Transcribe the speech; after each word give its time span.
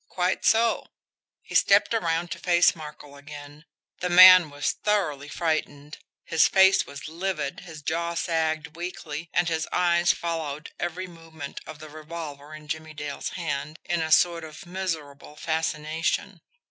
Quite 0.09 0.43
so!" 0.45 0.87
He 1.43 1.53
stepped 1.53 1.93
around 1.93 2.31
to 2.31 2.39
face 2.39 2.75
Markel 2.75 3.17
again 3.17 3.65
the 3.99 4.09
man 4.09 4.49
was 4.49 4.71
thoroughly 4.71 5.27
frightened, 5.27 5.99
his 6.25 6.47
face 6.47 6.87
was 6.87 7.07
livid, 7.07 7.59
his 7.59 7.83
jaw 7.83 8.15
sagged 8.15 8.75
weakly, 8.75 9.29
and 9.31 9.47
his 9.47 9.67
eyes 9.71 10.11
followed 10.11 10.71
every 10.79 11.05
movement 11.05 11.61
of 11.67 11.77
the 11.77 11.87
revolver 11.87 12.55
in 12.55 12.67
Jimmie 12.67 12.95
Dale's 12.95 13.29
hand 13.37 13.77
in 13.85 14.01
a 14.01 14.11
sort 14.11 14.43
of 14.43 14.65
miserable 14.65 15.35
fascination. 15.35 16.41